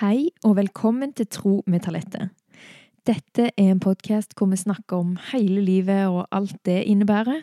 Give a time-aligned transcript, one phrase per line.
[0.00, 2.30] Hei og velkommen til Tro med talentet.
[3.04, 7.42] Dette er en podkast hvor vi snakker om hele livet og alt det innebærer,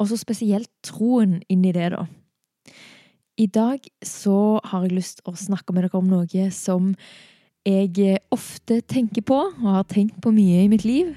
[0.00, 2.06] og så spesielt troen inni det, da.
[3.36, 6.94] I dag så har jeg lyst til å snakke med dere om noe som
[7.68, 11.12] jeg ofte tenker på, og har tenkt på mye i mitt liv,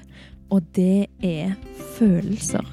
[0.52, 1.56] og det er
[1.96, 2.68] følelser.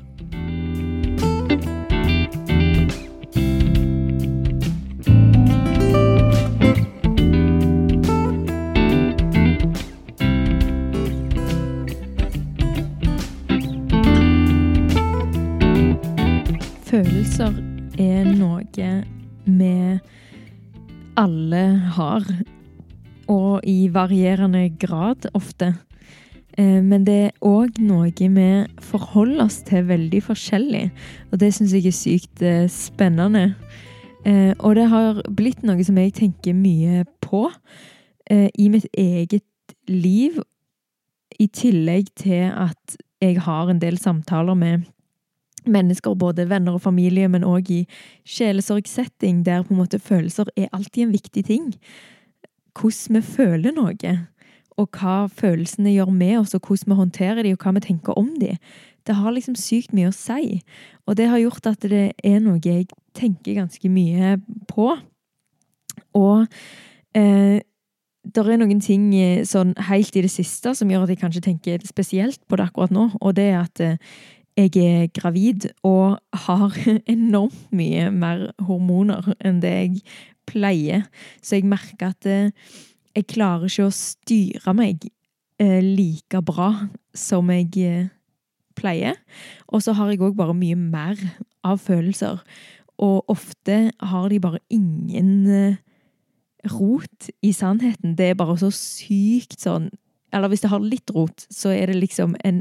[17.40, 18.88] Følelser er noe
[19.48, 19.76] vi
[21.16, 21.62] alle
[21.96, 22.26] har,
[23.32, 25.70] og i varierende grad ofte.
[26.58, 28.50] Eh, Men det er òg noe vi
[28.82, 30.92] forholder oss til veldig forskjellig,
[31.32, 33.56] og det syns jeg er sykt eh, spennende.
[34.26, 37.48] Eh, Og det har blitt noe som jeg tenker mye på
[38.30, 39.44] i mitt eget
[39.88, 40.44] liv,
[41.40, 44.84] i tillegg til at jeg har en del samtaler med
[45.68, 47.80] mennesker, både venner og familie, men òg i
[48.28, 51.72] sjelesorgsetting, der på en måte følelser er alltid en viktig ting.
[52.80, 54.16] Hvordan vi føler noe,
[54.80, 58.20] og hva følelsene gjør med oss, og hvordan vi håndterer de, og hva vi tenker
[58.20, 58.56] om de.
[59.08, 60.62] Det har liksom sykt mye å si,
[61.08, 62.88] og det har gjort at det er noe jeg
[63.18, 64.38] tenker ganske mye
[64.70, 64.94] på.
[66.16, 66.46] Og
[67.18, 67.60] eh,
[68.30, 71.46] det er noen ting eh, sånn helt i det siste som gjør at jeg kanskje
[71.46, 73.98] tenker spesielt på det akkurat nå, og det er at eh,
[74.60, 76.76] jeg er gravid og har
[77.16, 80.02] enormt mye mer hormoner enn det jeg
[80.50, 81.06] pleier.
[81.42, 82.52] Så jeg merker at eh,
[83.16, 85.06] jeg klarer ikke å styre meg
[85.62, 86.72] eh, like bra
[87.16, 88.10] som jeg eh,
[88.80, 89.16] pleier.
[89.72, 91.20] Og så har jeg òg bare mye mer
[91.64, 92.42] av følelser.
[93.00, 95.78] Og ofte har de bare ingen
[96.68, 98.18] rot i sannheten.
[98.20, 99.88] Det er bare så sykt sånn
[100.36, 102.60] Eller hvis det har litt rot, så er det liksom en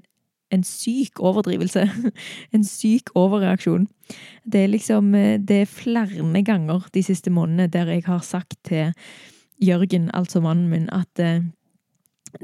[0.55, 1.87] en syk overdrivelse.
[2.55, 3.89] En syk overreaksjon.
[4.45, 5.13] Det er liksom
[5.45, 8.95] Det er flere ganger de siste månedene der jeg har sagt til
[9.61, 11.43] Jørgen, altså mannen min, at eh,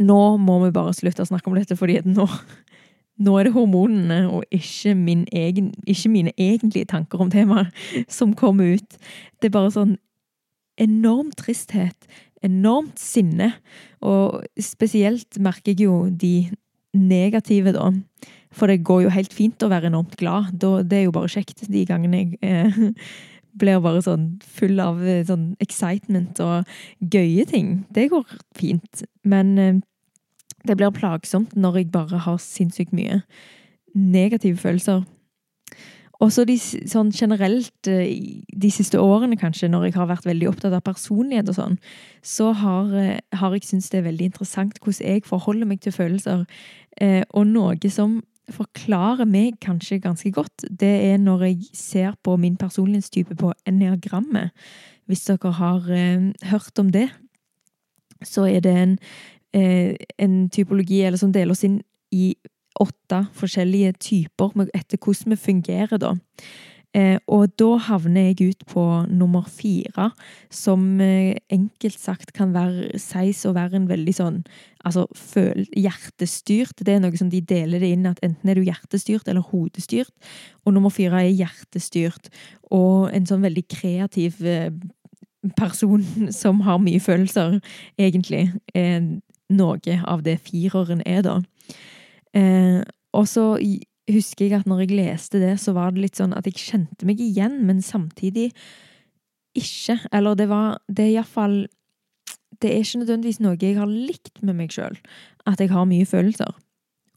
[0.01, 2.27] nå må vi bare slutte å snakke om dette, fordi at nå
[3.25, 7.71] nå er det hormonene og ikke, min egen, ikke mine egentlige tanker om temaet
[8.19, 8.99] som kommer ut.
[9.39, 9.97] Det er bare sånn
[10.81, 12.09] enorm tristhet,
[12.43, 13.53] enormt sinne,
[14.03, 16.51] og spesielt merker jeg jo de
[16.95, 17.91] negative, da.
[18.55, 20.53] For det går jo helt fint å være enormt glad.
[20.61, 22.79] Det er jo bare kjekt de gangene jeg eh,
[23.61, 27.83] blir bare sånn full av eh, sånn excitement og gøye ting.
[27.95, 29.05] Det går fint.
[29.27, 29.83] Men eh,
[30.65, 33.23] det blir plagsomt når jeg bare har sinnssykt mye
[33.95, 35.05] negative følelser.
[36.23, 40.77] Også så sånn generelt eh, de siste årene, kanskje, når jeg har vært veldig opptatt
[40.77, 41.79] av personlighet og sånn,
[42.23, 45.97] så har, eh, har jeg syntes det er veldig interessant hvordan jeg forholder meg til
[45.97, 46.47] følelser.
[47.01, 48.21] Eh, og noe som
[48.53, 54.53] forklarer meg kanskje ganske godt, det er når jeg ser på min personlighetstype på enneagrammet.
[55.09, 57.09] Hvis dere har eh, hørt om det,
[58.25, 58.99] så er det en,
[59.53, 61.83] eh, en typologi eller som deler oss inn
[62.13, 62.35] i
[62.81, 66.15] åtte forskjellige typer etter hvordan vi fungerer, da.
[66.95, 70.13] Eh, og da havner jeg ut på nummer fire,
[70.55, 74.37] som eh, enkelt sagt kan være, sies å være en veldig sånn
[74.87, 76.85] altså føl, hjertestyrt.
[76.87, 80.13] Det er noe som de deler det inn at enten er du hjertestyrt eller hodestyrt.
[80.63, 82.31] Og nummer fire er hjertestyrt,
[82.71, 84.71] og en sånn veldig kreativ eh,
[85.59, 86.07] person
[86.43, 87.59] som har mye følelser,
[87.99, 88.53] egentlig.
[89.51, 91.41] noe av det fireren er, da.
[92.35, 92.81] Eh,
[93.15, 93.53] og så
[94.11, 97.07] husker jeg at når jeg leste det, så var det litt sånn at jeg kjente
[97.09, 98.51] meg igjen, men samtidig
[99.55, 100.01] ikke.
[100.13, 101.69] Eller det var Det er iallfall
[102.61, 104.97] Det er ikke nødvendigvis noe jeg har likt med meg sjøl,
[105.47, 106.55] at jeg har mye følelser.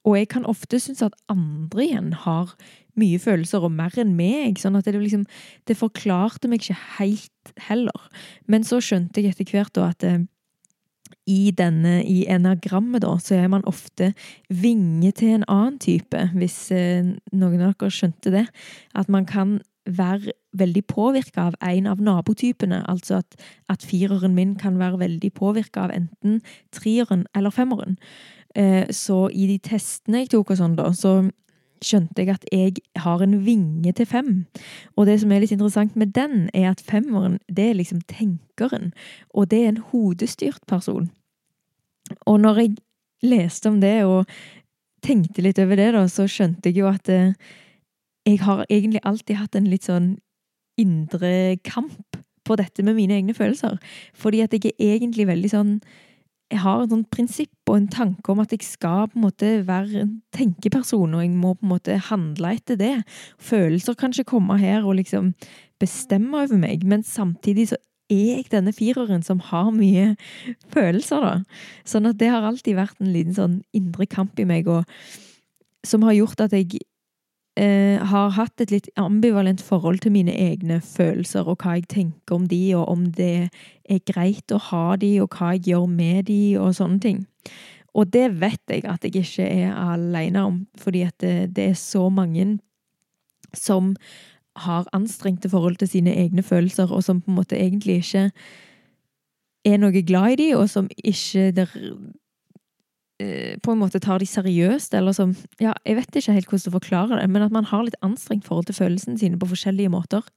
[0.08, 2.54] Og jeg kan ofte synes at andre igjen har
[2.98, 4.58] mye følelser, og mer enn meg.
[4.60, 5.26] Sånn at det liksom
[5.66, 8.10] Det forklarte meg ikke helt heller.
[8.48, 10.26] Men så skjønte jeg etter hvert da at eh,
[11.28, 14.14] i denne, i enagrammet, da, så er man ofte
[14.50, 18.46] vinge til en annen type, hvis eh, noen av dere skjønte det.
[18.96, 22.82] At man kan være veldig påvirka av en av nabotypene.
[22.92, 23.38] Altså at,
[23.72, 26.42] at fireren min kan være veldig påvirka av enten
[26.76, 27.98] trieren eller femmeren.
[28.56, 31.20] Eh, så i de testene jeg tok og sånn, da, så
[31.84, 34.32] skjønte jeg at jeg har en vinge til fem.
[34.96, 38.94] Og det som er litt interessant med den, er at femmeren, det er liksom tenkeren.
[39.30, 41.10] Og det er en hodestyrt person.
[42.26, 42.76] Og når jeg
[43.28, 44.26] leste om det og
[45.04, 47.34] tenkte litt over det, da, så skjønte jeg jo at eh,
[48.28, 50.16] jeg har egentlig alltid hatt en litt sånn
[50.78, 53.78] indre kamp på dette med mine egne følelser.
[54.16, 55.74] Fordi at jeg er egentlig veldig sånn
[56.48, 59.50] jeg har et sånt prinsipp og en tanke om at jeg skal på en måte
[59.68, 62.94] være en tenkeperson, og jeg må på en måte handle etter det.
[63.44, 65.34] Følelser kan ikke komme her og liksom
[65.82, 70.14] bestemme over meg, men samtidig så er jeg denne fireren som har mye
[70.72, 71.64] følelser, da.
[71.84, 74.88] Sånn at det har alltid vært en liten sånn indre kamp i meg, og
[75.88, 76.80] som har gjort at jeg
[77.58, 82.38] eh, har hatt et litt ambivalent forhold til mine egne følelser og hva jeg tenker
[82.38, 83.50] om de, og om det
[83.90, 87.26] er greit å ha de, og hva jeg gjør med de, og sånne ting.
[87.98, 91.80] Og det vet jeg at jeg ikke er alene om, fordi at det, det er
[91.80, 92.60] så mange
[93.58, 93.96] som
[94.58, 98.30] har anstrengte forhold til sine egne følelser, og som på en måte egentlig ikke
[99.66, 101.74] er noe glad i de, og som ikke der,
[103.18, 106.78] på en måte tar de seriøst, eller som Ja, jeg vet ikke helt hvordan å
[106.78, 110.28] forklare det, men at man har litt anstrengt forhold til følelsene sine på forskjellige måter.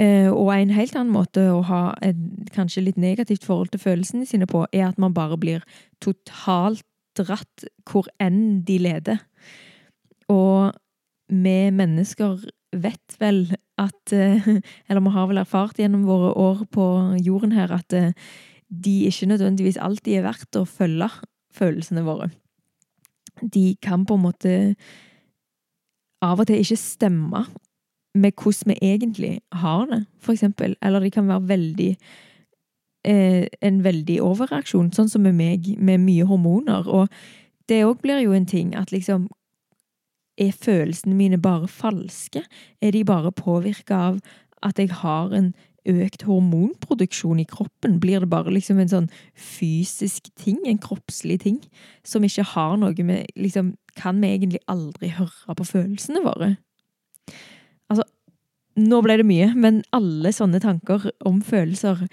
[0.00, 2.16] Eh, og en helt annen måte å ha et
[2.54, 5.66] kanskje litt negativt forhold til følelsene sine på, er at man bare blir
[6.00, 6.86] totalt
[7.18, 9.20] dratt hvor enn de leder.
[10.32, 10.72] Og
[11.28, 12.40] vi mennesker
[12.72, 13.44] vet vel
[13.80, 14.48] at eh,
[14.88, 16.86] Eller vi har vel erfart gjennom våre år på
[17.20, 17.92] jorden her at
[18.72, 21.10] de ikke nødvendigvis alltid er verdt å følge
[21.52, 22.30] følelsene våre.
[23.42, 24.54] De kan på en måte
[26.22, 27.44] av og til ikke stemme
[28.14, 30.76] med hvordan vi egentlig har det, for eksempel.
[30.82, 31.96] Eller de kan være veldig
[33.04, 36.86] eh, En veldig overreaksjon, sånn som med meg, med mye hormoner.
[36.86, 37.08] Og
[37.68, 39.28] det òg blir jo en ting at liksom
[40.38, 42.40] Er følelsene mine bare falske?
[42.80, 44.20] Er de bare påvirka av
[44.62, 45.54] at jeg har en
[45.88, 47.98] økt hormonproduksjon i kroppen?
[48.02, 51.60] Blir det bare liksom en sånn fysisk ting, en kroppslig ting,
[52.06, 56.54] som ikke har noe med liksom, Kan vi egentlig aldri høre på følelsene våre?
[57.92, 58.06] Altså,
[58.80, 62.06] nå ble det mye, men alle sånne tanker om følelser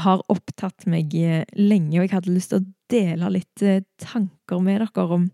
[0.00, 4.62] har opptatt meg eh, lenge, og jeg hadde lyst til å dele litt eh, tanker
[4.64, 5.28] med dere om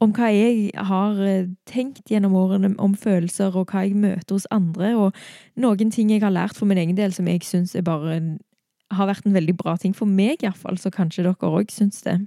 [0.00, 4.48] om hva jeg har eh, tenkt gjennom årene om følelser, og hva jeg møter hos
[4.52, 5.16] andre, og
[5.56, 9.34] noen ting jeg har lært for min egen del som jeg syns har vært en
[9.34, 12.20] veldig bra ting for meg, iallfall, så kanskje dere òg syns det.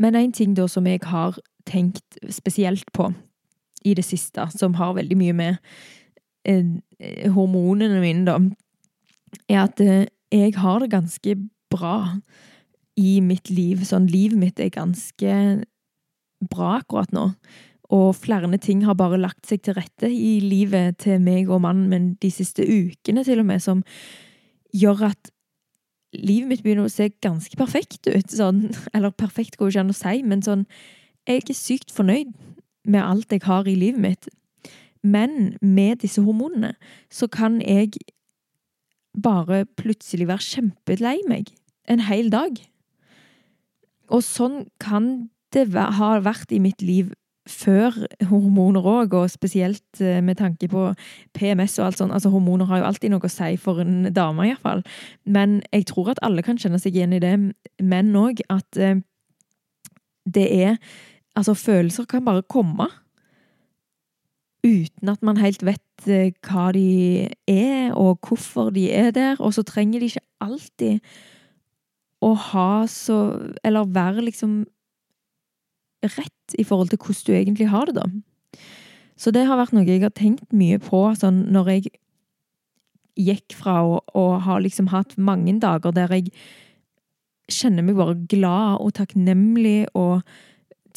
[0.00, 1.38] Men en ting da som jeg har
[1.68, 3.12] tenkt spesielt på
[3.84, 5.56] i det siste, som har veldig mye med
[6.48, 8.38] eh, hormonene mine, da,
[9.48, 11.36] er at eh, jeg har det ganske
[11.70, 12.16] bra
[13.00, 13.84] i mitt liv.
[13.86, 15.36] Sånn, livet mitt er ganske
[16.50, 17.30] bra akkurat nå.
[17.94, 21.90] Og flere ting har bare lagt seg til rette i livet til meg og mannen
[21.90, 23.84] min de siste ukene, til og med, som
[24.74, 25.30] gjør at
[26.14, 28.30] livet mitt begynner å se ganske perfekt ut.
[28.30, 30.68] Sånn, eller perfekt går ikke an å si, men sånn
[31.24, 32.34] Jeg er sykt fornøyd
[32.84, 34.26] med alt jeg har i livet mitt.
[35.00, 36.74] Men med disse hormonene
[37.08, 37.96] så kan jeg
[39.16, 41.48] bare plutselig være kjempelei meg
[41.88, 42.60] en hel dag.
[44.12, 47.12] Og sånn kan det ha vært i mitt liv
[47.44, 47.92] før
[48.30, 50.86] hormoner òg, og spesielt eh, med tanke på
[51.36, 52.14] PMS og alt sånt.
[52.16, 54.80] Altså, hormoner har jo alltid noe å si for en dame, iallfall.
[55.28, 57.34] Men jeg tror at alle kan kjenne seg igjen i det,
[57.84, 59.02] menn òg, at eh,
[60.24, 60.78] det er
[61.34, 62.84] Altså, følelser kan bare komme.
[64.62, 69.40] Uten at man helt vet eh, hva de er, og hvorfor de er der.
[69.42, 71.00] Og så trenger de ikke alltid
[72.24, 73.18] å ha så
[73.64, 74.64] Eller være liksom
[76.04, 78.60] rett i forhold til hvordan du egentlig har det, da.
[79.16, 81.94] Så det har vært noe jeg har tenkt mye på sånn når jeg
[83.14, 86.32] gikk fra å, å ha liksom hatt mange dager der jeg
[87.48, 90.24] kjenner meg bare glad og takknemlig og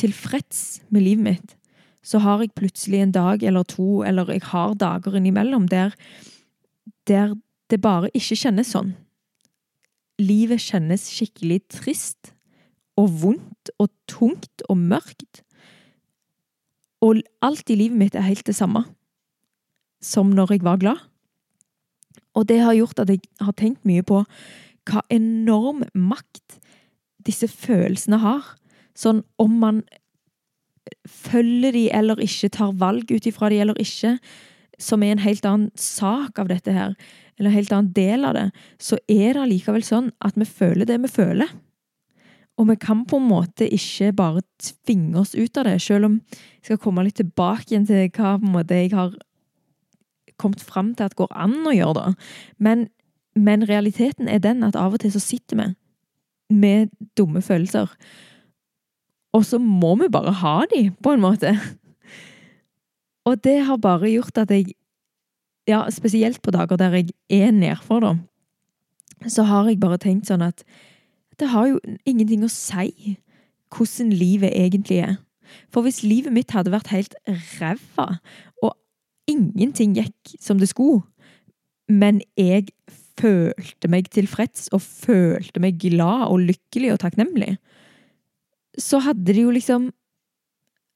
[0.02, 1.56] tilfreds med livet mitt,
[2.04, 5.96] så har jeg plutselig en dag eller to, eller jeg har dager innimellom der,
[7.08, 7.36] der
[7.70, 8.96] det bare ikke kjennes sånn
[10.22, 12.34] livet kjennes skikkelig trist
[12.98, 15.44] og vondt og tungt og mørkt.
[17.06, 18.86] Og alt i livet mitt er helt det samme
[20.02, 20.98] som når jeg var glad.
[22.38, 24.22] Og det har gjort at jeg har tenkt mye på
[24.88, 26.60] hva enorm makt
[27.26, 28.46] disse følelsene har.
[28.98, 29.82] Sånn om man
[31.10, 34.16] følger de eller ikke, tar valg ut ifra de eller ikke,
[34.80, 36.94] som er en helt annen sak av dette her
[37.38, 38.50] eller en helt annen del av det,
[38.82, 41.52] så er det allikevel sånn at vi føler det vi føler.
[42.58, 46.20] Og vi kan på en måte ikke bare tvinge oss ut av det, selv om
[46.34, 49.14] jeg skal komme litt tilbake igjen til hva måte jeg har
[50.42, 52.14] kommet fram til at går an å gjøre, da.
[52.62, 52.88] Men,
[53.38, 55.68] men realiteten er den at av og til så sitter vi
[56.58, 57.92] med dumme følelser.
[59.38, 61.54] Og så må vi bare ha de, på en måte.
[63.28, 64.74] Og det har bare gjort at jeg
[65.68, 68.16] ja, spesielt på dager der jeg er nedfor, da,
[69.28, 70.64] så har jeg bare tenkt sånn at
[71.38, 73.18] det har jo ingenting å si
[73.74, 75.18] hvordan livet egentlig er.
[75.72, 78.08] For hvis livet mitt hadde vært helt ræva,
[78.64, 78.74] og
[79.30, 81.04] ingenting gikk som det skulle,
[81.88, 82.70] men jeg
[83.18, 87.56] følte meg tilfreds og følte meg glad og lykkelig og takknemlig,
[88.78, 89.92] så hadde det jo liksom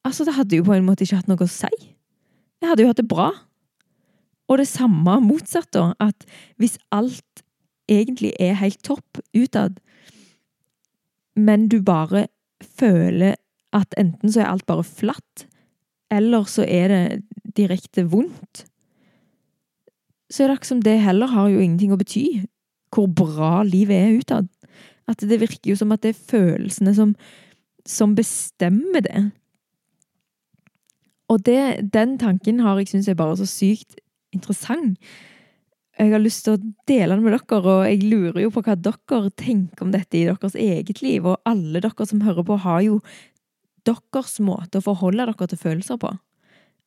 [0.01, 1.67] Altså, det hadde jo på en måte ikke hatt noe å si.
[2.57, 3.27] Jeg hadde jo hatt det bra.
[4.49, 5.91] Og det samme motsatt, da.
[5.99, 6.25] At
[6.57, 7.43] hvis alt
[7.91, 9.79] egentlig er helt topp utad,
[11.35, 12.27] men du bare
[12.61, 13.37] føler
[13.73, 15.45] at enten så er alt bare flatt,
[16.11, 18.65] eller så er det direkte vondt,
[20.31, 22.25] så er det akkurat som det heller har jo ingenting å bety
[22.91, 24.49] hvor bra livet er utad.
[25.07, 27.13] At det virker jo som at det er følelsene som,
[27.87, 29.23] som bestemmer det.
[31.31, 34.00] Og det, den tanken har jeg syns er bare så sykt
[34.35, 34.97] interessant.
[35.99, 38.77] Jeg har lyst til å dele den med dere, og jeg lurer jo på hva
[38.79, 41.27] dere tenker om dette i deres eget liv.
[41.27, 42.99] Og alle dere som hører på, har jo
[43.85, 46.15] deres måte å forholde dere til følelser på.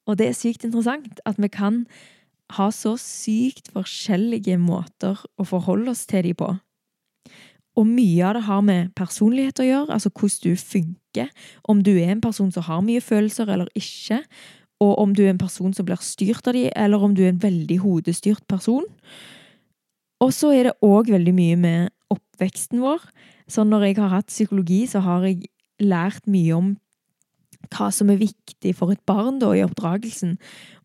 [0.04, 1.84] Og det er sykt interessant at vi kan
[2.58, 6.50] ha så sykt forskjellige måter å forholde oss til dem på.
[7.74, 11.32] Og mye av det har med personlighet å gjøre, altså hvordan du funker.
[11.66, 14.20] Om du er en person som har mye følelser eller ikke.
[14.84, 17.32] Og om du er en person som blir styrt av dem, eller om du er
[17.32, 18.84] en veldig hodestyrt person.
[20.22, 23.02] Og så er det òg veldig mye med oppveksten vår.
[23.48, 25.48] Så når jeg har hatt psykologi, så har jeg
[25.82, 26.72] lært mye om
[27.72, 30.36] hva som er viktig for et barn da, i oppdragelsen.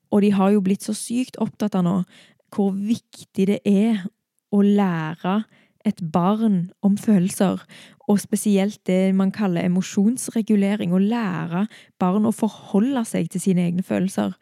[0.09, 1.95] Og de har jo blitt så sykt opptatt av nå
[2.55, 4.01] hvor viktig det er
[4.49, 5.43] å lære
[5.89, 7.61] et barn om følelser,
[8.09, 11.67] og spesielt det man kaller emosjonsregulering, å lære
[12.01, 14.35] barn å forholde seg til sine egne følelser.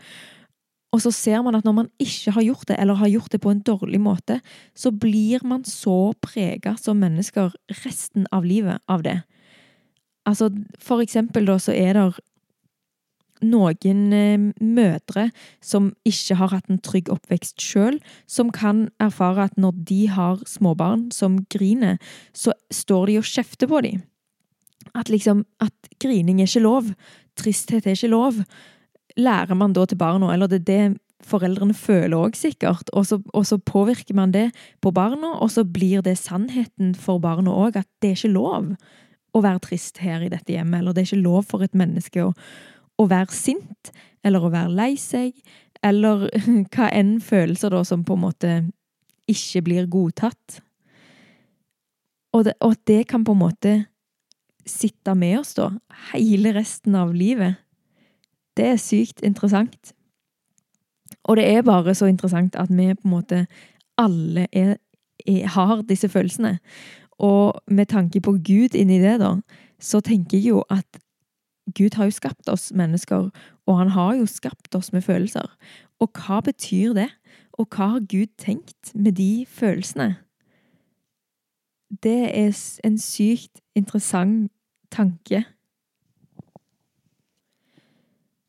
[0.95, 3.41] Og så ser man at når man ikke har gjort det, eller har gjort det
[3.43, 4.39] på en dårlig måte,
[4.75, 7.51] så blir man så prega som mennesker
[7.83, 9.19] resten av livet av det.
[10.27, 10.49] Altså,
[10.83, 12.07] for eksempel da så er det
[13.43, 15.29] noen eh, mødre
[15.63, 20.43] som ikke har hatt en trygg oppvekst sjøl, som kan erfare at når de har
[20.49, 21.97] småbarn som griner,
[22.33, 24.05] så står de og kjefter på dem.
[24.95, 26.93] At liksom At grining er ikke lov.
[27.35, 28.39] Tristhet er ikke lov.
[29.17, 33.19] Lærer man da til barna, eller det er det foreldrene føler òg sikkert, og så,
[33.33, 34.51] og så, påvirker man det
[34.81, 38.71] på barna, og så blir det sannheten for barna òg, at det er ikke lov
[39.33, 42.23] å være trist her i dette hjemmet, eller det er ikke lov for et menneske
[42.23, 42.33] å,
[42.97, 43.91] å være sint,
[44.25, 45.35] eller å være lei seg,
[45.85, 46.27] eller
[46.73, 48.55] hva enn følelser da som på en måte
[49.29, 50.61] ikke blir godtatt.
[52.35, 53.75] Og, at det kan på en måte
[54.67, 55.71] sitte med oss da,
[56.11, 57.61] hele resten av livet,
[58.57, 59.93] det er sykt interessant.
[61.27, 63.41] Og det er bare så interessant at vi på en måte
[63.97, 64.77] alle er,
[65.25, 66.57] er, har disse følelsene.
[67.23, 69.35] Og med tanke på Gud inni det, da,
[69.79, 70.99] så tenker jeg jo at
[71.75, 73.29] Gud har jo skapt oss mennesker,
[73.67, 75.49] og han har jo skapt oss med følelser.
[75.99, 77.09] Og hva betyr det?
[77.57, 80.15] Og hva har Gud tenkt med de følelsene?
[82.03, 82.51] Det er
[82.83, 84.51] en sykt interessant
[84.91, 85.43] tanke.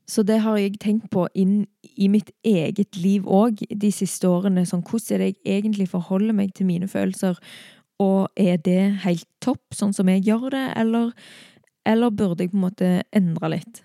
[0.08, 4.64] Så det har jeg tenkt på inn i mitt eget liv òg de siste årene.
[4.66, 7.36] Sånn, hvordan er det jeg egentlig forholder meg til mine følelser?
[8.00, 11.12] Og er det helt topp, sånn som jeg gjør det, eller
[11.88, 13.82] eller burde jeg på en måte endre litt?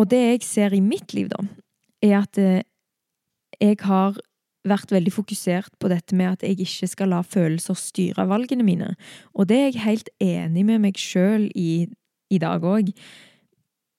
[0.00, 1.42] Og det jeg ser i mitt liv, da,
[2.02, 2.62] er at eh,
[3.62, 4.18] jeg har
[4.66, 8.92] vært veldig fokusert på dette med at jeg ikke skal la følelser styre valgene mine.
[9.34, 11.86] Og det er jeg helt enig med meg sjøl i,
[12.30, 12.92] i dag òg.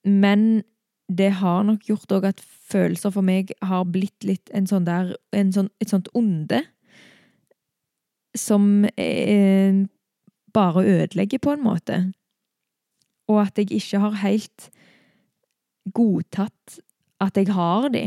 [0.08, 0.64] Men
[1.12, 5.12] det har nok gjort òg at følelser for meg har blitt litt en sånn der
[5.36, 6.62] en sånn, Et sånt onde.
[8.34, 9.84] Som eh,
[10.54, 11.98] bare ødelegger, på en måte
[13.28, 14.68] og at jeg ikke har helt
[15.94, 16.78] godtatt
[17.22, 18.04] at jeg har de.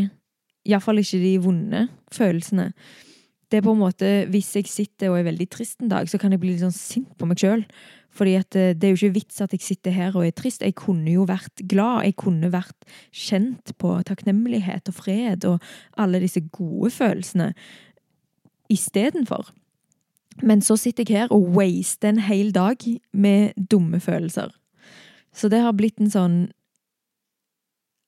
[0.68, 2.72] Iallfall ikke de vonde følelsene.
[3.48, 6.18] Det er på en måte, Hvis jeg sitter og er veldig trist en dag, så
[6.18, 7.64] kan jeg bli litt sånn sint på meg sjøl.
[8.12, 10.62] Fordi eh, det er jo ikke vits at jeg sitter her og er trist.
[10.62, 12.04] Jeg kunne jo vært glad.
[12.04, 12.76] Jeg kunne vært
[13.12, 15.64] kjent på takknemlighet og fred og
[15.98, 17.54] alle disse gode følelsene
[18.74, 19.54] istedenfor.
[20.44, 22.84] Men så sitter jeg her og waster en hel dag
[23.14, 24.52] med dumme følelser.
[25.38, 26.38] Så det har blitt en sånn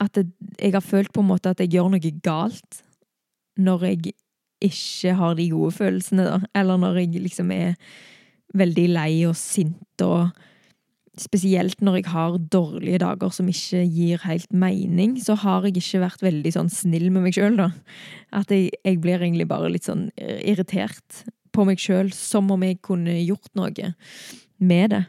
[0.01, 2.83] At jeg har følt på en måte at jeg gjør noe galt
[3.59, 4.13] når jeg
[4.63, 6.37] ikke har de gode følelsene, da.
[6.55, 7.73] Eller når jeg liksom er
[8.55, 10.29] veldig lei og sint og
[11.19, 16.03] spesielt når jeg har dårlige dager som ikke gir helt mening, så har jeg ikke
[16.05, 17.69] vært veldig sånn snill med meg sjøl, da.
[18.35, 22.79] At jeg, jeg, blir egentlig bare litt sånn irritert på meg sjøl, som om jeg
[22.85, 23.93] kunne gjort noe
[24.59, 25.03] med det.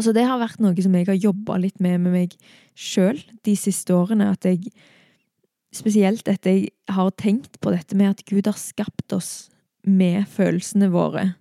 [0.00, 2.36] Så det har vært noe som jeg har jobba litt med med meg
[2.78, 4.32] sjøl de siste årene.
[4.32, 4.72] At jeg
[5.70, 9.52] Spesielt etter jeg har tenkt på dette med at Gud har skapt oss
[9.86, 11.36] med følelsene våre.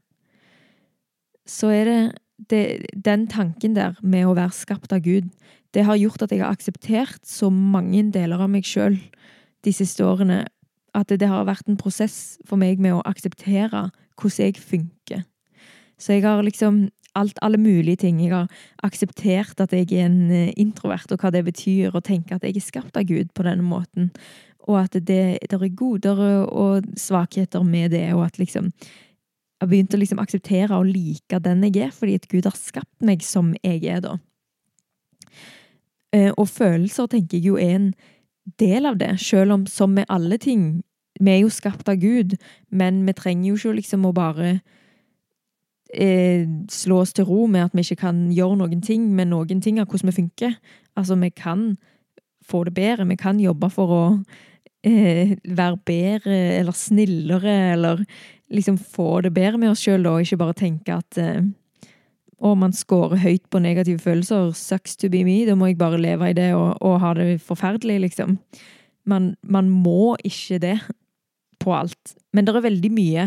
[1.50, 2.02] Så er det
[2.50, 5.28] det, den tanken der med å være skapt av Gud,
[5.76, 8.98] det har gjort at jeg har akseptert så mange deler av meg sjøl
[9.66, 10.46] de siste årene.
[10.98, 13.90] At det, det, har vært en prosess for meg med å akseptere
[14.20, 15.26] hvordan jeg funker.
[16.00, 16.88] Så jeg har liksom
[17.18, 18.22] alt, alle mulige ting.
[18.24, 18.48] Jeg har
[18.84, 22.58] akseptert at jeg er en eh, introvert, og hva det betyr, og tenker at jeg
[22.58, 24.12] er skapt av Gud på denne måten.
[24.70, 28.74] Og at det, det er goder og svakheter med det, og at liksom
[29.60, 32.56] jeg har begynt å liksom akseptere og like den jeg er, fordi at Gud har
[32.56, 34.14] skapt meg som jeg er, da.
[36.16, 37.90] Eh, og følelser tenker jeg jo er en
[38.58, 40.82] del av det, selv om som med alle ting
[41.20, 42.38] Vi er jo skapt av Gud,
[42.72, 44.62] men vi trenger jo ikke liksom å bare
[45.94, 49.62] eh, slå oss til ro med at vi ikke kan gjøre noen ting med noen
[49.62, 50.58] ting av hvordan vi funker.
[50.98, 51.72] Altså, vi kan
[52.50, 54.04] få det bedre, vi kan jobbe for å
[54.84, 58.04] eh, være bedre eller snillere, eller
[58.50, 61.44] liksom få det bedre med oss sjøl, og ikke bare tenke at eh,
[62.40, 64.54] å, man scorer høyt på negative følelser.
[64.58, 65.42] Sucks to be me.
[65.48, 68.38] Da må jeg bare leve i det og, og ha det forferdelig, liksom.
[69.10, 70.78] Man, man, må ikke det
[71.60, 72.16] på alt.
[72.34, 73.26] Men det er veldig mye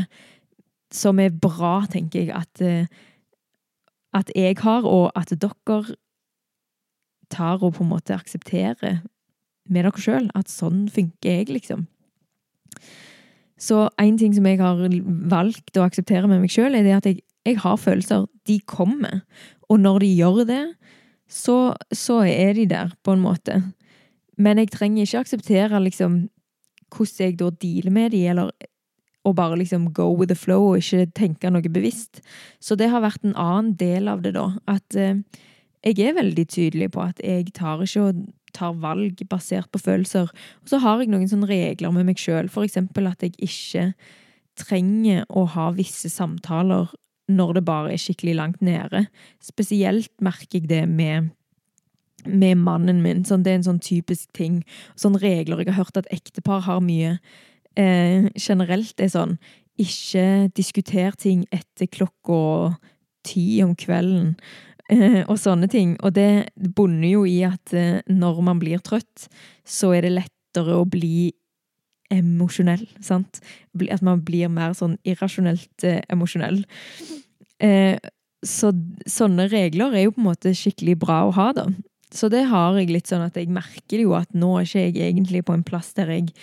[0.94, 2.86] som er bra, tenker jeg, at, eh,
[4.14, 5.96] at jeg har, og at dere
[7.32, 9.00] tar og på en måte aksepterer
[9.68, 10.28] med dere sjøl.
[10.36, 11.86] At sånn funker jeg, liksom.
[13.62, 14.80] Så én ting som jeg har
[15.30, 18.26] valgt å akseptere med meg sjøl, er det at jeg, jeg, har følelser.
[18.48, 19.22] De kommer.
[19.70, 20.64] Og når de gjør det,
[21.30, 23.60] så, så, er de der, på en måte.
[24.36, 26.24] Men jeg trenger ikke akseptere liksom
[26.92, 28.50] hvordan jeg da dealer med de, eller
[29.22, 32.22] å bare liksom go with the flow og ikke tenke noe bevisst.
[32.62, 34.48] Så det har vært en annen del av det, da.
[34.70, 35.20] At eh,
[35.82, 40.30] jeg er veldig tydelig på at jeg tar ikke og tar valg basert på følelser.
[40.62, 43.92] Og så har jeg noen sånne regler med meg sjøl, for eksempel at jeg ikke
[44.58, 46.90] trenger å ha visse samtaler
[47.32, 49.06] når det bare er skikkelig langt nede.
[49.42, 51.30] Spesielt merker jeg det med,
[52.26, 53.24] med mannen min.
[53.24, 54.60] Sånn, det er en sånn typisk ting.
[55.00, 57.16] Sånne regler jeg har hørt at ektepar har mye.
[57.78, 59.36] Eh, generelt er sånn
[59.80, 62.76] ikke diskuter ting etter klokka
[63.24, 64.34] ti om kvelden.
[64.92, 65.94] Eh, og sånne ting.
[66.04, 69.28] Og det bunner jo i at eh, når man blir trøtt,
[69.64, 71.32] så er det lettere å bli
[72.12, 73.40] emosjonell, sant?
[73.88, 76.60] At man blir mer sånn irrasjonelt eh, emosjonell.
[77.62, 77.96] Eh,
[78.42, 78.72] så
[79.06, 81.68] sånne regler er jo på en måte skikkelig bra å ha, da.
[82.12, 84.96] Så det har jeg litt sånn at jeg merker jo at nå er ikke jeg
[85.06, 86.34] egentlig på en plass der jeg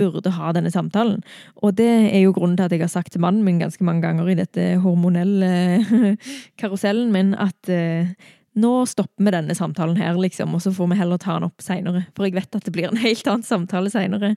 [0.00, 1.20] burde ha denne samtalen.
[1.62, 4.04] Og det er jo grunnen til at jeg har sagt til mannen min ganske mange
[4.04, 6.16] ganger i dette hormonelle
[6.60, 8.10] karusellen min at uh,
[8.54, 11.62] nå stopper vi denne samtalen her, liksom, og så får vi heller ta den opp
[11.64, 12.04] seinere.
[12.14, 14.34] For jeg vet at det blir en helt annen samtale seinere.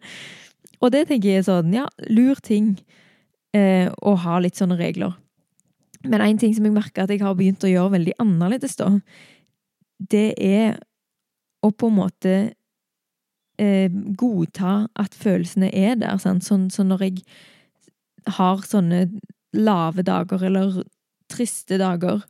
[0.81, 2.75] Og det tenker jeg er sånn, ja, lur ting
[3.57, 5.13] eh, å ha litt sånne regler.
[6.07, 8.89] Men en ting som jeg merker at jeg har begynt å gjøre veldig annerledes, da,
[9.97, 10.77] det er
[11.65, 12.35] å på en måte
[13.61, 16.17] eh, godta at følelsene er der.
[16.21, 16.45] Sant?
[16.47, 17.23] Sånn, så når jeg
[18.37, 19.07] har sånne
[19.55, 20.81] lave dager eller
[21.31, 22.23] triste dager,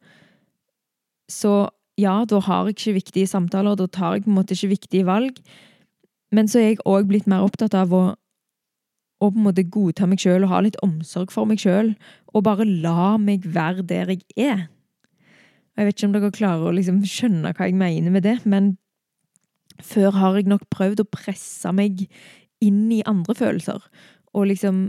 [1.32, 4.76] så ja, da har jeg ikke viktige samtaler, da tar jeg på en måte ikke
[4.76, 5.42] viktige valg.
[6.32, 10.08] Men så er jeg òg blitt mer opptatt av å, å på en måte godta
[10.10, 11.96] meg sjøl og ha litt omsorg for meg sjøl,
[12.36, 14.68] og bare la meg være der jeg er.
[15.78, 18.76] Jeg vet ikke om dere klarer å liksom skjønne hva jeg mener med det, men
[19.84, 22.06] før har jeg nok prøvd å presse meg
[22.64, 23.84] inn i andre følelser,
[24.34, 24.88] og liksom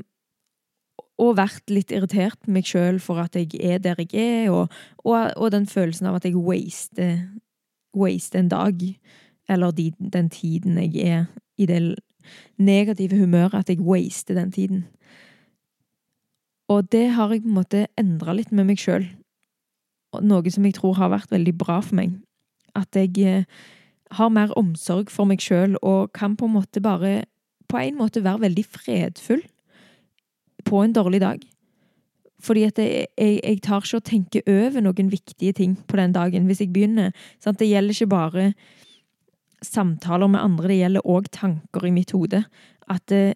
[1.18, 4.74] og vært litt irritert på meg sjøl for at jeg er der jeg er, og,
[5.03, 7.16] og, og den følelsen av at jeg waster,
[7.96, 8.85] waster en dag,
[9.51, 11.24] eller de, den tiden jeg er
[11.59, 11.81] i det
[12.59, 14.85] negative humøret, at jeg waster den tiden.
[16.68, 19.09] Og det har jeg på en måte endra litt med meg sjøl,
[20.22, 22.14] noe som jeg tror har vært veldig bra for meg.
[22.79, 23.42] At jeg
[24.16, 27.23] har mer omsorg for meg sjøl og kan på en måte bare
[27.68, 29.42] på en måte være veldig fredfull
[30.64, 31.42] på en dårlig dag.
[32.40, 36.14] Fordi at jeg, jeg, jeg tar ikke å tenke over noen viktige ting på den
[36.14, 37.12] dagen hvis jeg begynner.
[37.42, 37.59] Sant?
[37.61, 38.44] Det gjelder ikke bare
[39.64, 42.44] samtaler med andre, det gjelder òg tanker i mitt hode.
[42.88, 43.35] At eh,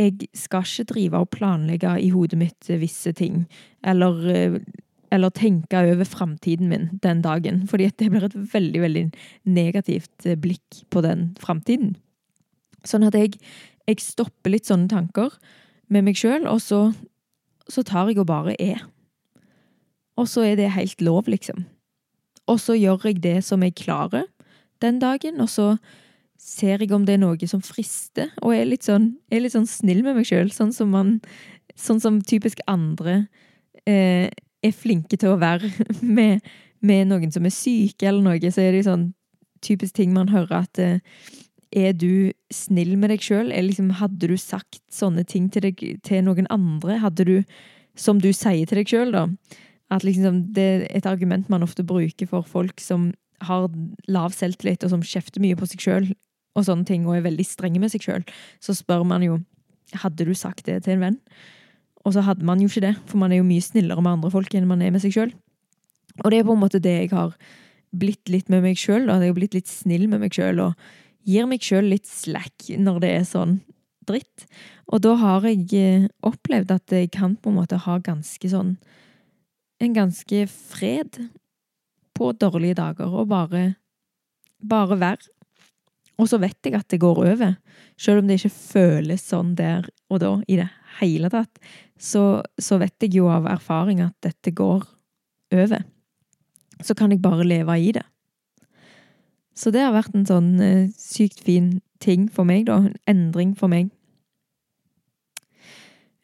[0.00, 3.44] jeg skal ikke drive og planlegge i hodet mitt visse ting.
[3.84, 4.56] Eller eh,
[5.10, 7.64] eller tenke over framtiden min den dagen.
[7.68, 9.04] Fordi det blir et veldig, veldig
[9.44, 11.96] negativt eh, blikk på den framtiden.
[12.86, 13.36] Sånn at jeg,
[13.88, 15.34] jeg, stopper litt sånne tanker
[15.90, 16.92] med meg sjøl, og så,
[17.68, 18.86] så tar jeg og bare er.
[20.16, 21.66] Og så er det helt lov, liksom.
[22.50, 24.28] Og så gjør jeg det som jeg klarer
[24.80, 25.74] den dagen, og så
[26.40, 29.68] ser jeg om det er noe som frister, og er litt sånn, er litt sånn
[29.68, 31.18] snill med meg sjøl, sånn som man
[31.80, 33.22] Sånn som typisk andre
[33.88, 34.26] eh,
[34.64, 35.70] er flinke til å være
[36.18, 36.44] med,
[36.80, 39.10] med, noen som er syke eller noe, så er det sånn
[39.64, 41.00] typisk ting man hører at eh,
[41.76, 43.52] er du snill med deg sjøl?
[43.52, 46.98] Liksom, hadde du sagt sånne ting til, deg, til noen andre?
[46.98, 47.36] Hadde du,
[47.94, 49.26] som du sier til deg sjøl, da,
[49.94, 53.12] at liksom, det er et argument man ofte bruker for folk som
[53.46, 53.70] har
[54.10, 56.10] lav selvtillit, og som kjefter mye på seg sjøl
[56.58, 58.26] og sånne ting, og er veldig strenge med seg sjøl,
[58.62, 59.38] så spør man jo
[60.02, 61.18] hadde du sagt det til en venn.
[62.06, 64.30] Og så hadde man jo ikke det, for man er jo mye snillere med andre
[64.32, 65.34] folk enn man er med seg sjøl.
[66.24, 67.34] Og det er på en måte det jeg har
[67.90, 69.08] blitt litt med meg sjøl.
[69.08, 70.88] Jeg har blitt litt snill med meg sjøl og
[71.28, 73.58] gir meg sjøl litt slack når det er sånn
[74.08, 74.46] dritt.
[74.90, 78.78] Og da har jeg eh, opplevd at jeg kan på en måte ha ganske sånn
[79.80, 81.16] En ganske fred
[82.12, 83.62] på dårlige dager, og bare
[84.60, 85.30] bare være.
[86.20, 87.54] Og så vet jeg at det går over.
[87.96, 91.56] Selv om det ikke føles sånn der og da i det hele tatt,
[92.00, 94.86] så, så vet jeg jo av erfaring at dette går
[95.52, 95.84] over.
[96.80, 98.06] Så kan jeg bare leve i det.
[99.54, 102.78] Så det har vært en sånn eh, sykt fin ting for meg, da.
[102.88, 103.90] En endring for meg.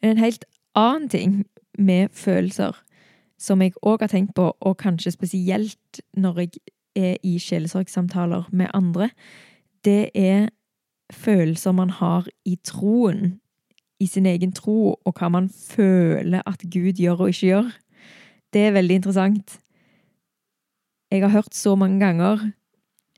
[0.01, 0.45] En helt
[0.77, 1.37] annen ting
[1.77, 2.77] med følelser
[3.37, 6.61] som jeg òg har tenkt på, og kanskje spesielt når jeg
[6.97, 9.11] er i sjelesorgsamtaler med andre,
[9.85, 10.49] det er
[11.13, 13.37] følelser man har i troen.
[13.99, 17.71] I sin egen tro, og hva man føler at Gud gjør og ikke gjør.
[18.53, 19.57] Det er veldig interessant.
[21.11, 22.51] Jeg har hørt så mange ganger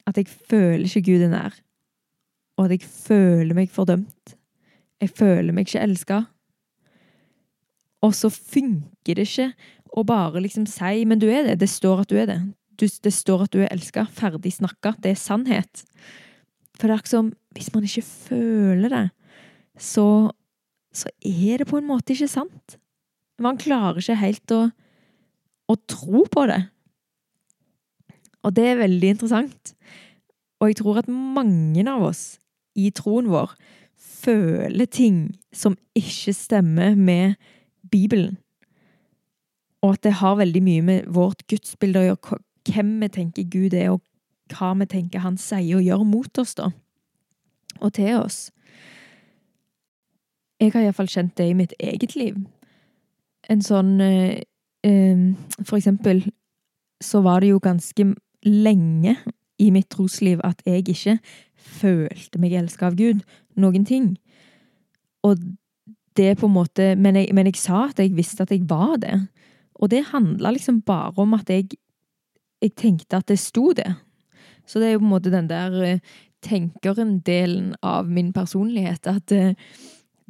[0.07, 1.55] at jeg føler ikke Gud er nær.
[2.57, 4.35] Og at jeg føler meg fordømt.
[5.01, 6.21] Jeg føler meg ikke elska.
[8.03, 9.51] Og så funker det ikke
[9.97, 11.59] å bare liksom si 'men du er det'.
[11.59, 12.53] Det står at du er det.
[12.79, 14.05] Det står at du er elska.
[14.05, 14.95] Ferdig snakka.
[15.01, 15.83] Det er sannhet.
[16.79, 19.09] For det er akkurat som hvis man ikke føler det,
[19.77, 20.31] så,
[20.95, 22.77] så er det på en måte ikke sant.
[23.39, 24.61] Man klarer ikke helt å,
[25.69, 26.61] å tro på det.
[28.43, 29.73] Og det er veldig interessant.
[30.59, 32.23] Og jeg tror at mange av oss
[32.79, 33.55] i troen vår
[33.99, 35.21] føler ting
[35.55, 37.39] som ikke stemmer med
[37.91, 38.37] Bibelen.
[39.83, 43.73] Og at det har veldig mye med vårt gudsbilde å gjøre, hvem vi tenker Gud
[43.73, 44.03] er, og
[44.51, 46.71] hva vi tenker han sier og gjør mot oss, da.
[47.79, 48.49] Og til oss.
[50.59, 52.35] Jeg har iallfall kjent det i mitt eget liv.
[53.49, 54.41] En sånn eh,
[55.63, 56.25] For eksempel
[57.03, 58.05] så var det jo ganske
[58.43, 59.15] lenge
[59.59, 61.17] i mitt trosliv at jeg ikke
[61.79, 63.23] følte meg elska av Gud.
[63.59, 64.13] Noen ting.
[65.23, 65.39] Og
[66.19, 68.97] det på en måte men jeg, men jeg sa at jeg visste at jeg var
[69.03, 69.15] det.
[69.79, 71.69] Og det handla liksom bare om at jeg,
[72.61, 73.87] jeg tenkte at det sto det.
[74.67, 76.03] Så det er jo på en måte den der eh,
[76.45, 79.07] tenkeren-delen av min personlighet.
[79.07, 79.55] At eh,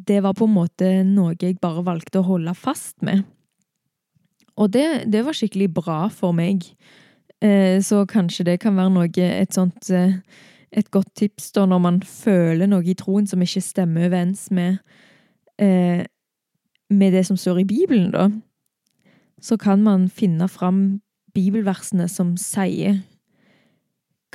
[0.08, 3.26] det var på en måte noe jeg bare valgte å holde fast med.
[4.60, 6.66] Og det, det var skikkelig bra for meg.
[7.44, 12.02] Eh, så kanskje det kan være noe Et sånt Et godt tips da når man
[12.04, 14.80] føler noe i troen som ikke stemmer overens med
[16.90, 18.30] med det som står i Bibelen, da.
[19.42, 21.02] Så kan man finne fram
[21.34, 23.02] bibelversene som sier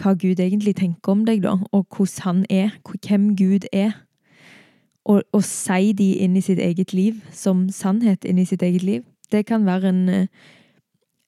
[0.01, 3.93] hva Gud egentlig tenker om deg, da, og hvordan han er, hvem Gud er.
[5.05, 8.83] Og, og si de inn i sitt eget liv, som sannhet inn i sitt eget
[8.83, 9.03] liv.
[9.33, 10.27] Det kan være en, eh,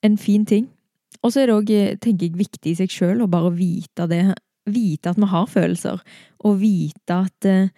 [0.02, 0.70] en fin ting.
[1.22, 4.08] Og så er det òg, eh, tenker jeg, viktig i seg sjøl å bare vite
[4.08, 4.22] det.
[4.66, 6.00] Vite at vi har følelser,
[6.44, 7.68] og vite at eh,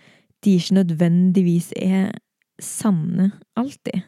[0.44, 2.12] de ikke nødvendigvis er
[2.60, 4.06] sanne alltid.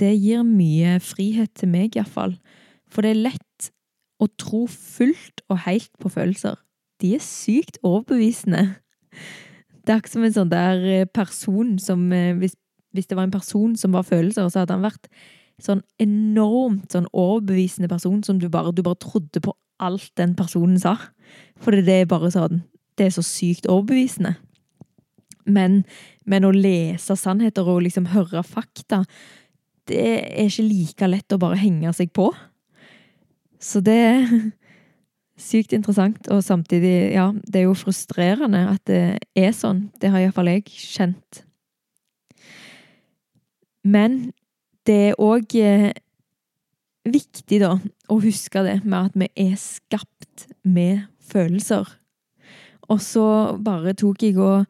[0.00, 2.38] Det gir mye frihet til meg, iallfall.
[2.90, 3.70] For det er lett
[4.22, 6.56] å tro fullt og helt på følelser.
[7.02, 8.76] De er sykt overbevisende.
[9.82, 12.54] Det er ikke som en sånn der eh, person som eh, hvis,
[12.94, 15.08] hvis, det var en person som var følelser, så hadde han vært
[15.62, 20.78] sånn enormt sånn overbevisende person som du bare, du bare trodde på alt den personen
[20.80, 20.96] sa.
[21.62, 22.62] For det er bare sånn
[22.98, 24.34] Det er så sykt overbevisende.
[25.48, 25.80] Men,
[26.28, 29.00] men å lese sannheter og liksom høre fakta,
[29.88, 32.28] det er ikke like lett å bare henge seg på.
[33.58, 33.96] Så det
[35.42, 39.02] sykt interessant, og samtidig, ja, det er jo frustrerende at det
[39.38, 39.88] er sånn.
[40.00, 41.42] Det har iallfall jeg kjent.
[43.82, 44.30] Men
[44.86, 45.90] det er òg eh,
[47.08, 47.74] viktig da
[48.10, 51.88] å huske det med at vi er skapt med følelser.
[52.90, 53.26] Og så
[53.62, 54.66] bare tok jeg og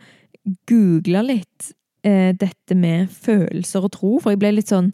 [0.68, 1.72] googla litt
[2.06, 4.92] eh, dette med følelser og tro, for jeg ble litt sånn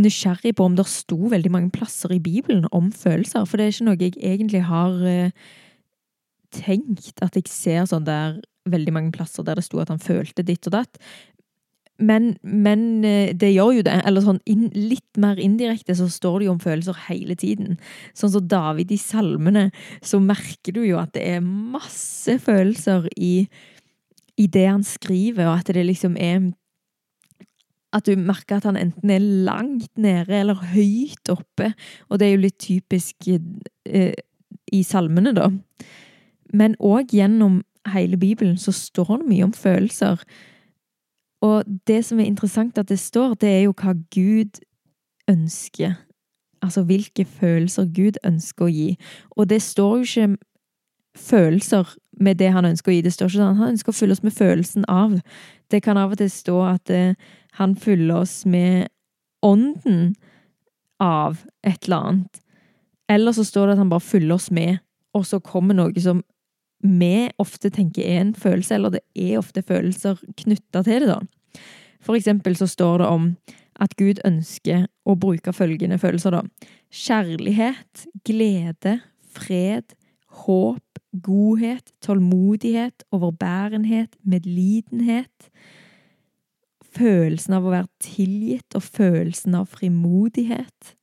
[0.00, 3.46] nysgjerrig på om det sto veldig mange plasser i Bibelen om følelser.
[3.48, 5.52] For det er ikke noe jeg egentlig har eh,
[6.54, 10.44] tenkt at jeg ser sånn der veldig mange plasser der det sto at han følte
[10.46, 11.00] ditt og datt.
[12.02, 13.94] Men, men eh, det gjør jo det.
[14.08, 17.78] Eller sånn inn, litt mer indirekte så står det jo om følelser hele tiden.
[18.18, 19.68] Sånn som David i salmene,
[20.02, 23.46] så merker du jo at det er masse følelser i,
[24.40, 26.50] i det han skriver, og at det liksom er
[27.94, 31.72] at du merker at han enten er langt nede eller høyt oppe.
[32.08, 34.14] Og det er jo litt typisk eh,
[34.72, 35.50] i salmene, da.
[36.54, 40.22] Men òg gjennom hele Bibelen så står det mye om følelser.
[41.44, 44.62] Og det som er interessant at det står, det er jo hva Gud
[45.30, 45.98] ønsker.
[46.64, 48.90] Altså hvilke følelser Gud ønsker å gi.
[49.36, 50.28] Og det står jo ikke
[51.14, 53.02] følelser med det han ønsker å gi.
[53.04, 55.16] Det står ikke sånn han ønsker å fylle oss med følelsen av.
[55.70, 57.14] Det kan av og til stå at eh,
[57.58, 58.88] han fyller oss med
[59.44, 60.14] ånden
[61.02, 62.40] av et eller annet.
[63.10, 64.78] Eller så står det at han bare fyller oss med,
[65.14, 66.22] og så kommer noe som
[66.84, 71.62] vi ofte tenker er en følelse, eller det er ofte følelser knytta til det, da.
[72.04, 73.28] For eksempel så står det om
[73.80, 76.68] at Gud ønsker å bruke følgende følelser, da.
[76.92, 78.98] Kjærlighet, glede,
[79.34, 79.96] fred,
[80.44, 80.83] håp,
[81.22, 85.50] godhet, tålmodighet, overbærenhet, medlidenhet.
[86.94, 90.94] Følelsen av å være tilgitt og følelsen av frimodighet.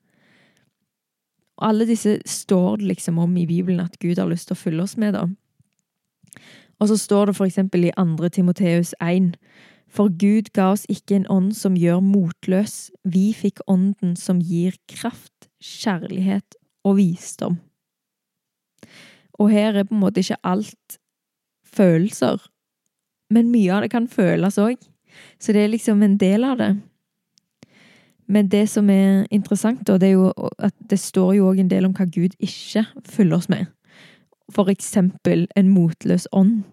[1.59, 4.61] Og alle disse står det liksom om i Bibelen at Gud har lyst til å
[4.63, 5.27] fylle oss med, da.
[6.81, 8.29] Og så står det for eksempel i 2.
[8.33, 9.35] Timoteus 1
[9.91, 14.79] For Gud ga oss ikke en ånd som gjør motløs, vi fikk ånden som gir
[14.89, 17.59] kraft, kjærlighet og visdom.
[19.41, 20.99] Og her er på en måte ikke alt
[21.65, 22.41] følelser,
[23.31, 24.79] men mye av det kan føles òg.
[25.39, 26.71] Så det er liksom en del av det.
[28.31, 31.71] Men det som er interessant, da, det er jo at det står jo òg en
[31.71, 33.67] del om hva Gud ikke fyller oss med
[34.55, 36.63] for eksempel en motløs ånd.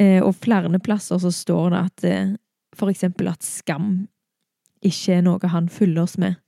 [0.00, 2.32] Eh, og flere plasser så står det at eh,
[2.76, 4.08] for eksempel at skam
[4.80, 6.38] ikke er noe han fyller oss med.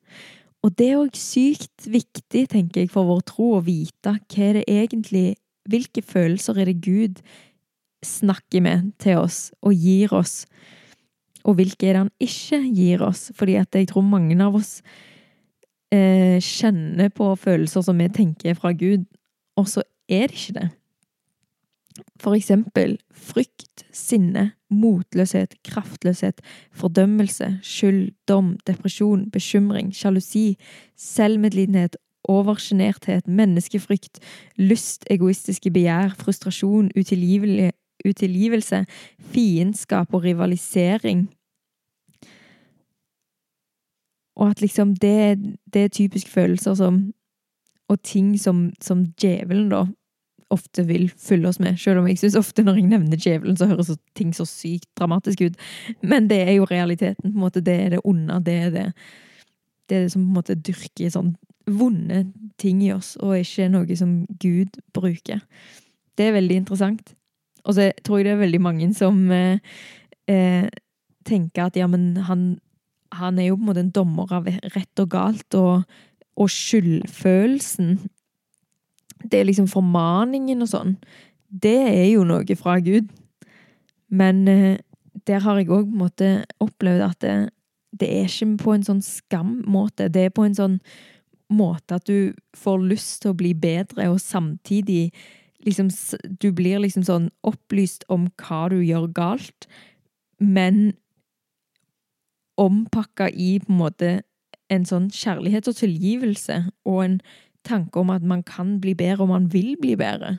[0.62, 4.60] Og det er òg sykt viktig, tenker jeg, for vår tro å vite hva er
[4.60, 5.32] det egentlig
[5.70, 7.20] Hvilke følelser er det Gud
[8.02, 10.40] snakker med til oss og gir oss,
[11.46, 13.28] og hvilke er det han ikke gir oss?
[13.38, 14.80] Fordi at jeg tror mange av oss
[15.94, 19.06] eh, kjenner på følelser som vi tenker er fra Gud,
[19.54, 20.68] og så er det ikke det.
[22.22, 26.40] For eksempel frykt, sinne, motløshet, kraftløshet,
[26.72, 30.56] fordømmelse, skyld, dom, depresjon, bekymring, sjalusi,
[30.96, 34.20] selvmedlidenhet, oversjenerthet, menneskefrykt,
[34.56, 36.92] lyst, egoistiske begjær, frustrasjon,
[38.06, 38.84] utilgivelse,
[39.18, 41.26] fiendskap og rivalisering.
[44.36, 45.38] Og at liksom det,
[45.74, 47.12] det er typisk følelser som
[47.88, 49.82] og ting som, som djevelen da
[50.52, 51.78] ofte vil fylle oss med.
[51.80, 55.44] Selv om jeg syns ofte når jeg nevner djevelen, så høres ting så sykt dramatisk
[55.46, 55.56] ut.
[56.02, 57.32] Men det er jo realiteten.
[57.32, 57.64] på en måte.
[57.64, 58.40] Det er det onde.
[58.44, 58.84] Det er det,
[59.88, 61.34] det, er det som på en måte dyrker sånn
[61.70, 62.24] vonde
[62.58, 65.42] ting i oss, og ikke noe som Gud bruker.
[66.18, 67.14] Det er veldig interessant.
[67.62, 69.60] Og så tror jeg det er veldig mange som eh,
[70.26, 70.66] eh,
[71.24, 72.58] tenker at ja, men han,
[73.14, 75.86] han er jo på en måte en dommer av rett og galt, og
[76.40, 77.96] og skyldfølelsen
[79.24, 80.96] Det er liksom formaningen og sånn.
[81.46, 83.10] Det er jo noe fra Gud.
[84.12, 84.78] Men eh,
[85.26, 86.30] der har jeg òg måte
[86.62, 87.36] opplevd at det,
[87.92, 90.10] det er ikke på en sånn skammåte.
[90.12, 90.78] Det er på en sånn
[91.52, 95.12] måte at du får lyst til å bli bedre, og samtidig
[95.62, 95.92] liksom
[96.42, 99.68] Du blir liksom sånn opplyst om hva du gjør galt,
[100.40, 100.96] men
[102.58, 104.10] ompakka i på en måte
[104.72, 107.16] en sånn kjærlighet og tilgivelse og en
[107.66, 110.36] tanke om at man kan bli bedre, og man vil bli bedre.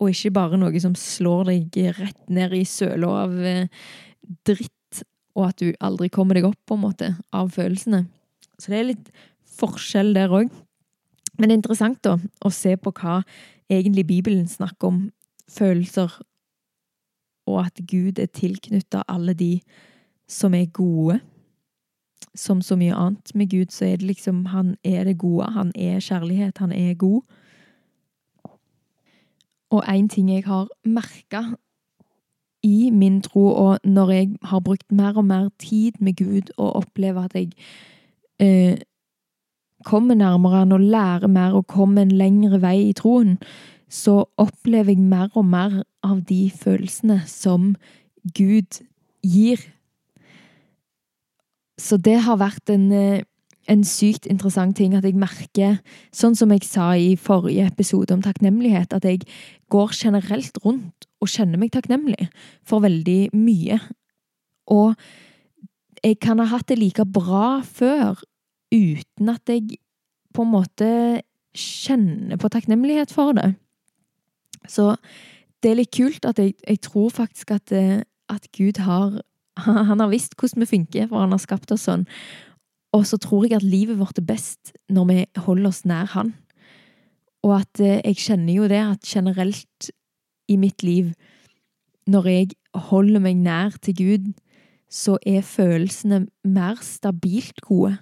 [0.00, 3.68] Og ikke bare noe som slår deg rett ned i søla av eh,
[4.46, 8.04] dritt, og at du aldri kommer deg opp, på en måte, av følelsene.
[8.58, 9.10] Så det er litt
[9.58, 10.52] forskjell der òg.
[11.34, 12.14] Men det er interessant da,
[12.46, 13.20] å se på hva
[13.70, 15.00] egentlig Bibelen snakker om
[15.50, 16.12] følelser,
[17.44, 19.58] og at Gud er tilknytta alle de
[20.30, 21.18] som er gode
[22.34, 25.50] som så mye annet med Gud, så er det liksom Han er det gode.
[25.52, 26.58] Han er kjærlighet.
[26.58, 27.22] Han er god.
[29.70, 31.42] Og én ting jeg har merka
[32.62, 36.76] i min tro, og når jeg har brukt mer og mer tid med Gud og
[36.76, 37.50] opplever at jeg
[38.40, 38.78] eh,
[39.84, 43.38] kommer nærmere han og lærer mer og kommer en lengre vei i troen,
[43.88, 47.74] så opplever jeg mer og mer av de følelsene som
[48.38, 48.80] Gud
[49.22, 49.60] gir.
[51.80, 53.22] Så det har vært en, eh,
[53.68, 55.80] en sykt interessant ting at jeg merker,
[56.12, 59.22] sånn som jeg sa i forrige episode om takknemlighet, at jeg
[59.70, 62.28] går generelt rundt og kjenner meg takknemlig
[62.62, 63.80] for veldig mye.
[64.68, 64.94] Og
[66.04, 68.20] jeg kan ha hatt det like bra før
[68.74, 69.78] uten at jeg
[70.34, 70.88] på en måte
[71.54, 73.54] kjenner på takknemlighet for det.
[74.68, 74.94] Så
[75.62, 79.20] det er litt kult at jeg, jeg tror faktisk at, eh, at, Gud har
[79.90, 82.08] Han har visst hvordan vi funker, for han har skapt oss sånn.
[82.94, 86.32] Og så tror jeg at livet vårt er best når vi holder oss nær Han.
[87.44, 89.90] Og at eh, jeg kjenner jo det at generelt
[90.50, 91.12] i mitt liv,
[92.06, 92.48] når jeg
[92.90, 94.32] holder meg nær til Gud,
[94.90, 97.96] så er følelsene mer stabilt gode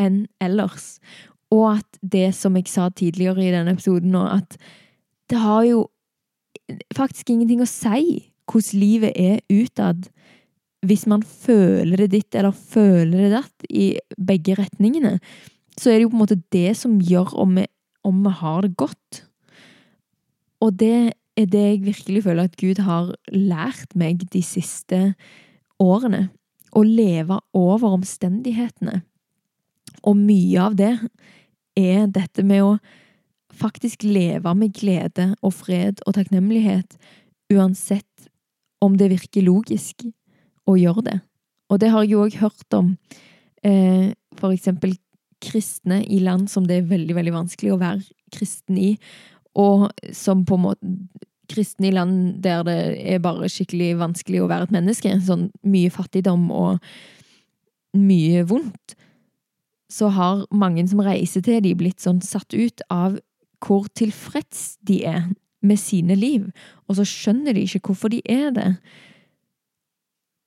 [0.00, 0.98] enn ellers.
[1.50, 4.56] Og at det som jeg sa tidligere i denne episoden nå, at
[5.30, 5.86] det har jo
[6.94, 10.10] faktisk ingenting å si hvordan livet er utad
[10.86, 15.18] hvis man føler det ditt eller føler det datt i begge retningene.
[15.76, 17.66] Så er det jo på en måte det som gjør om vi,
[18.06, 19.22] om vi har det godt.
[20.64, 25.14] Og det er det jeg virkelig føler at Gud har lært meg de siste
[25.80, 26.28] årene.
[26.72, 29.00] Å leve over omstendighetene.
[30.06, 30.94] Og mye av det
[31.76, 32.74] er dette med å
[33.60, 36.96] faktisk leve med glede og fred og takknemlighet,
[37.52, 38.30] uansett
[38.80, 40.06] om det virker logisk
[40.72, 41.18] å gjøre det.
[41.70, 42.94] Og det har jeg jo òg hørt om
[43.66, 44.96] eh, for eksempel
[45.40, 48.02] kristne i land som det er veldig, veldig vanskelig å være
[48.34, 48.90] kristen i,
[49.58, 50.94] og som på en måte
[51.50, 52.78] kristne i land der det
[53.14, 56.78] er bare skikkelig vanskelig å være et menneske, sånn mye fattigdom og
[57.98, 58.94] mye vondt,
[59.90, 63.18] så har mange som reiser til de blitt sånn satt ut av
[63.60, 65.24] hvor tilfreds de er
[65.60, 66.46] med sine liv,
[66.88, 68.68] og så skjønner de ikke hvorfor de er det.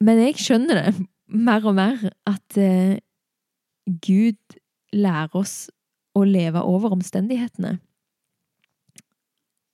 [0.04, 3.00] Men jeg skjønner det mer og mer, at eh,
[4.04, 4.58] Gud
[4.94, 5.70] lærer oss
[6.14, 7.78] å leve over omstendighetene.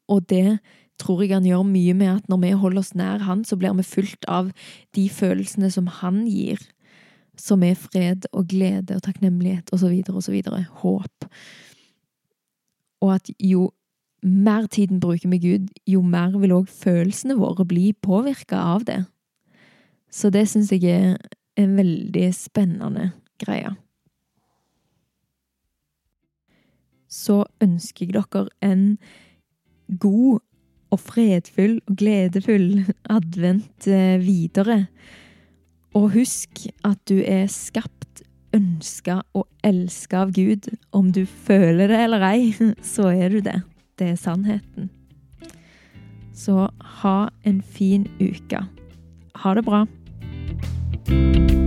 [0.09, 0.59] Og det
[0.99, 3.75] tror jeg han gjør mye med at når vi holder oss nær han, så blir
[3.77, 4.51] vi fulgt av
[4.97, 6.61] de følelsene som han gir,
[7.39, 10.39] som er fred og glede og takknemlighet osv., osv.
[10.81, 11.29] Håp.
[12.99, 13.69] Og at jo
[14.23, 19.03] mer tiden bruker med Gud, jo mer vil òg følelsene våre bli påvirka av det.
[20.11, 21.17] Så det syns jeg er
[21.59, 23.75] en veldig spennende greie.
[27.09, 28.85] Så ønsker jeg dere en
[29.99, 30.39] god
[30.89, 34.85] og fredfull og gledefull advent eh, videre.
[35.97, 40.69] Og husk at du er skapt ønska og elska av Gud.
[40.93, 42.53] Om du føler det eller ei,
[42.93, 43.61] så er du det.
[43.99, 44.89] Det er sannheten.
[46.33, 46.69] Så
[47.01, 48.63] ha en fin uke.
[49.43, 49.85] Ha det bra.
[51.09, 51.58] you